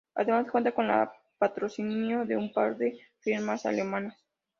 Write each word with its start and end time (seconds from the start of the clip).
Además 0.15 0.49
cuenta 0.51 0.71
con 0.71 0.89
el 0.89 1.09
patrocinio 1.37 2.25
de 2.25 2.35
un 2.35 2.51
par 2.51 2.75
de 2.75 2.99
firmas 3.19 3.67
alemanas. 3.67 4.17